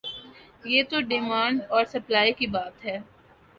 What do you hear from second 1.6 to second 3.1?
اور سپلائی کی بات ہے۔